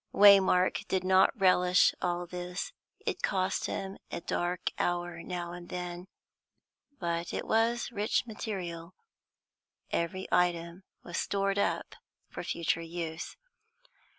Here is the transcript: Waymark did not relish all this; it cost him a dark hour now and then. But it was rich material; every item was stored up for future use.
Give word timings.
Waymark 0.15 0.87
did 0.87 1.03
not 1.03 1.29
relish 1.39 1.93
all 2.01 2.25
this; 2.25 2.73
it 3.05 3.21
cost 3.21 3.67
him 3.67 3.99
a 4.09 4.19
dark 4.19 4.71
hour 4.79 5.21
now 5.21 5.51
and 5.51 5.69
then. 5.69 6.07
But 6.99 7.31
it 7.35 7.45
was 7.45 7.91
rich 7.91 8.25
material; 8.25 8.95
every 9.91 10.27
item 10.31 10.85
was 11.03 11.19
stored 11.19 11.59
up 11.59 11.93
for 12.31 12.41
future 12.43 12.81
use. 12.81 13.37